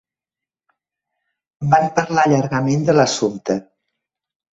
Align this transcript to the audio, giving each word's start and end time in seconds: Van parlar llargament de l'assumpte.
Van 1.73 1.85
parlar 1.99 2.23
llargament 2.31 2.87
de 2.87 2.97
l'assumpte. 2.97 3.59